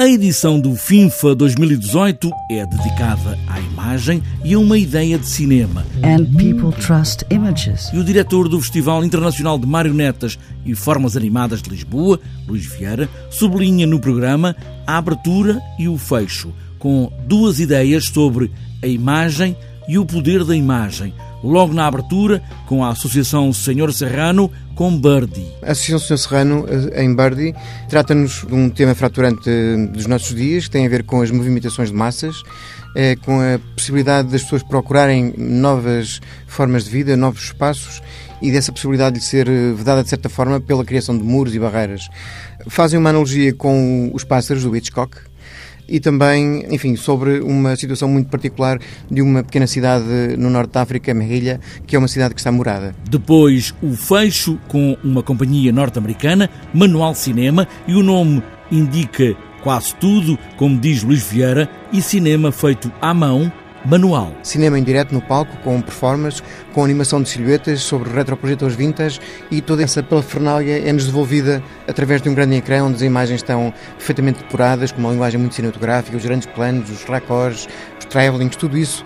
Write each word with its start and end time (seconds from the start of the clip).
A 0.00 0.08
edição 0.08 0.58
do 0.58 0.74
FINFA 0.76 1.34
2018 1.34 2.30
é 2.50 2.64
dedicada 2.64 3.38
à 3.46 3.60
imagem 3.60 4.22
e 4.42 4.54
a 4.54 4.58
uma 4.58 4.78
ideia 4.78 5.18
de 5.18 5.26
cinema. 5.26 5.84
And 6.02 6.24
people 6.38 6.72
trust 6.80 7.26
images. 7.28 7.90
E 7.92 7.98
o 7.98 8.02
diretor 8.02 8.48
do 8.48 8.58
Festival 8.62 9.04
Internacional 9.04 9.58
de 9.58 9.66
Marionetas 9.66 10.38
e 10.64 10.74
Formas 10.74 11.18
Animadas 11.18 11.60
de 11.60 11.68
Lisboa, 11.68 12.18
Luís 12.48 12.64
Vieira, 12.64 13.10
sublinha 13.28 13.86
no 13.86 14.00
programa 14.00 14.56
a 14.86 14.96
abertura 14.96 15.60
e 15.78 15.86
o 15.86 15.98
fecho, 15.98 16.50
com 16.78 17.12
duas 17.26 17.60
ideias 17.60 18.06
sobre 18.06 18.50
a 18.82 18.86
imagem 18.86 19.54
e 19.54 19.69
o 19.98 20.06
poder 20.06 20.44
da 20.44 20.54
imagem 20.54 21.14
logo 21.42 21.72
na 21.72 21.86
abertura, 21.86 22.42
com 22.66 22.84
a 22.84 22.90
Associação 22.90 23.52
Senhor 23.52 23.92
Serrano, 23.92 24.50
com 24.74 24.96
Birdie. 24.98 25.46
A 25.62 25.72
Associação 25.72 25.98
Senhor 26.06 26.18
Serrano, 26.18 26.66
eh, 26.68 27.02
em 27.02 27.14
Birdie, 27.14 27.54
trata-nos 27.88 28.44
de 28.46 28.54
um 28.54 28.68
tema 28.68 28.94
fraturante 28.94 29.50
dos 29.92 30.06
nossos 30.06 30.34
dias, 30.34 30.64
que 30.64 30.70
tem 30.70 30.86
a 30.86 30.88
ver 30.88 31.04
com 31.04 31.22
as 31.22 31.30
movimentações 31.30 31.90
de 31.90 31.94
massas, 31.94 32.42
é, 32.94 33.16
com 33.16 33.40
a 33.40 33.58
possibilidade 33.74 34.28
das 34.28 34.42
pessoas 34.42 34.62
procurarem 34.62 35.32
novas 35.36 36.20
formas 36.46 36.84
de 36.84 36.90
vida, 36.90 37.16
novos 37.16 37.44
espaços 37.44 38.02
e 38.42 38.50
dessa 38.50 38.72
possibilidade 38.72 39.18
de 39.18 39.24
ser 39.24 39.48
eh, 39.48 39.72
vedada, 39.72 40.02
de 40.02 40.08
certa 40.08 40.28
forma, 40.28 40.60
pela 40.60 40.84
criação 40.84 41.16
de 41.16 41.22
muros 41.22 41.54
e 41.54 41.58
barreiras. 41.58 42.08
Fazem 42.68 42.98
uma 42.98 43.10
analogia 43.10 43.54
com 43.54 44.10
os 44.14 44.24
pássaros 44.24 44.64
do 44.64 44.74
Hitchcock, 44.74 45.16
e 45.90 45.98
também, 45.98 46.64
enfim, 46.70 46.94
sobre 46.94 47.40
uma 47.40 47.74
situação 47.74 48.08
muito 48.08 48.30
particular 48.30 48.78
de 49.10 49.20
uma 49.20 49.42
pequena 49.42 49.66
cidade 49.66 50.36
no 50.38 50.48
norte 50.48 50.72
da 50.72 50.82
África, 50.82 51.12
Merrilha, 51.12 51.60
que 51.86 51.96
é 51.96 51.98
uma 51.98 52.08
cidade 52.08 52.32
que 52.32 52.40
está 52.40 52.52
morada. 52.52 52.94
Depois, 53.10 53.74
o 53.82 53.92
fecho 53.92 54.58
com 54.68 54.96
uma 55.02 55.22
companhia 55.22 55.72
norte-americana, 55.72 56.48
Manual 56.72 57.14
Cinema, 57.14 57.66
e 57.88 57.94
o 57.94 58.02
nome 58.02 58.42
indica 58.70 59.36
quase 59.62 59.94
tudo, 59.96 60.38
como 60.56 60.78
diz 60.78 61.02
Luís 61.02 61.24
Vieira, 61.24 61.68
e 61.92 62.00
cinema 62.00 62.52
feito 62.52 62.90
à 63.00 63.12
mão 63.12 63.52
manual. 63.84 64.32
Cinema 64.42 64.78
em 64.78 64.82
direto 64.82 65.12
no 65.12 65.20
palco, 65.20 65.56
com 65.58 65.80
performance, 65.80 66.42
com 66.72 66.84
animação 66.84 67.22
de 67.22 67.28
silhuetas 67.28 67.80
sobre 67.80 68.10
retroprojetores 68.10 68.74
vintage 68.74 69.20
e 69.50 69.60
toda 69.60 69.82
essa 69.82 70.02
parafernália 70.02 70.86
é-nos 70.86 71.06
devolvida 71.06 71.62
através 71.88 72.20
de 72.22 72.28
um 72.28 72.34
grande 72.34 72.56
ecrã 72.56 72.84
onde 72.84 72.96
as 72.96 73.02
imagens 73.02 73.40
estão 73.40 73.72
perfeitamente 73.96 74.40
depuradas, 74.40 74.92
com 74.92 74.98
uma 75.00 75.10
linguagem 75.10 75.40
muito 75.40 75.54
cinematográfica, 75.54 76.16
os 76.16 76.24
grandes 76.24 76.46
planos, 76.46 76.90
os 76.90 77.04
raccords, 77.04 77.68
os 77.98 78.04
travelings, 78.06 78.56
tudo 78.56 78.76
isso 78.76 79.04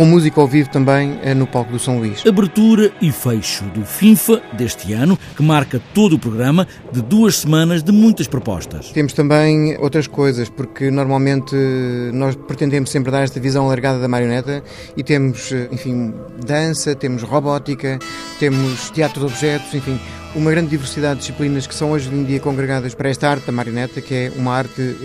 com 0.00 0.06
música 0.06 0.40
ao 0.40 0.48
vivo 0.48 0.70
também 0.70 1.18
eh, 1.22 1.34
no 1.34 1.46
palco 1.46 1.72
do 1.72 1.78
São 1.78 1.98
Luís. 1.98 2.24
Abertura 2.26 2.90
e 3.02 3.12
fecho 3.12 3.64
do 3.64 3.84
FINFA 3.84 4.40
deste 4.54 4.94
ano, 4.94 5.18
que 5.36 5.42
marca 5.42 5.78
todo 5.92 6.14
o 6.14 6.18
programa 6.18 6.66
de 6.90 7.02
duas 7.02 7.36
semanas 7.36 7.82
de 7.82 7.92
muitas 7.92 8.26
propostas. 8.26 8.92
Temos 8.92 9.12
também 9.12 9.76
outras 9.76 10.06
coisas, 10.06 10.48
porque 10.48 10.90
normalmente 10.90 11.54
eh, 11.54 12.12
nós 12.14 12.34
pretendemos 12.34 12.88
sempre 12.88 13.12
dar 13.12 13.24
esta 13.24 13.38
visão 13.38 13.66
alargada 13.66 14.00
da 14.00 14.08
marioneta 14.08 14.64
e 14.96 15.02
temos, 15.02 15.52
eh, 15.52 15.68
enfim, 15.70 16.14
dança, 16.46 16.94
temos 16.94 17.22
robótica, 17.22 17.98
temos 18.38 18.88
teatro 18.88 19.20
de 19.20 19.26
objetos, 19.26 19.74
enfim, 19.74 20.00
uma 20.34 20.50
grande 20.50 20.70
diversidade 20.70 21.16
de 21.16 21.20
disciplinas 21.26 21.66
que 21.66 21.74
são 21.74 21.90
hoje 21.90 22.08
em 22.08 22.24
dia 22.24 22.40
congregadas 22.40 22.94
para 22.94 23.10
esta 23.10 23.28
arte 23.28 23.44
da 23.44 23.52
marioneta, 23.52 24.00
que 24.00 24.14
é 24.14 24.32
uma 24.34 24.54
arte 24.54 24.96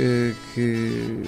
que 0.53 1.21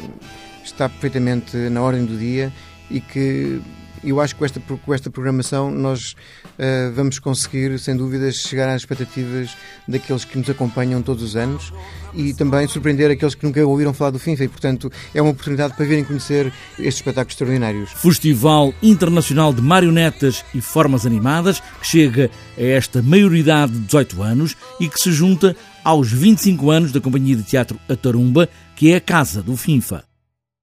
está 0.64 0.88
perfeitamente 0.88 1.58
na 1.58 1.82
ordem 1.82 2.06
do 2.06 2.18
dia 2.18 2.50
e 2.90 3.02
que 3.02 3.62
eu 4.04 4.22
acho 4.22 4.36
que 4.36 4.40
com 4.40 4.46
esta, 4.46 4.60
com 4.60 4.94
esta 4.94 5.10
programação 5.10 5.72
nós 5.72 6.12
uh, 6.12 6.94
vamos 6.94 7.20
conseguir, 7.20 7.78
sem 7.80 7.96
dúvidas, 7.96 8.36
chegar 8.36 8.70
às 8.70 8.82
expectativas 8.82 9.56
daqueles 9.88 10.24
que 10.24 10.38
nos 10.38 10.50
acompanham 10.50 11.02
todos 11.02 11.24
os 11.24 11.36
anos 11.36 11.74
e 12.14 12.34
também 12.34 12.68
surpreender 12.68 13.12
aqueles 13.12 13.36
que 13.36 13.46
nunca 13.46 13.66
ouviram 13.66 13.94
falar 13.94 14.12
do 14.12 14.20
FIFA 14.20 14.44
e, 14.44 14.48
portanto, 14.48 14.92
é 15.14 15.22
uma 15.22 15.32
oportunidade 15.32 15.76
para 15.76 15.86
virem 15.86 16.04
conhecer 16.04 16.54
estes 16.74 16.96
espetáculos 16.96 17.34
extraordinários. 17.34 17.92
Festival 17.92 18.74
Internacional 18.82 19.52
de 19.54 19.62
Marionetas 19.62 20.44
e 20.54 20.62
Formas 20.62 21.06
Animadas, 21.06 21.60
que 21.82 21.88
chega 21.88 22.30
a 22.58 22.62
esta 22.62 23.02
maioridade 23.02 23.74
de 23.74 23.80
18 23.80 24.22
anos 24.22 24.56
e 24.80 24.88
que 24.88 25.00
se 25.00 25.12
junta 25.12 25.56
aos 25.84 26.12
25 26.12 26.70
anos 26.70 26.92
da 26.92 27.02
Companhia 27.02 27.36
de 27.36 27.44
Teatro 27.44 27.80
Atarumba, 27.90 28.50
que 28.76 28.92
é 28.92 28.98
a 28.98 29.02
casa 29.02 29.42
do 29.42 29.56
FINFA. 29.56 30.04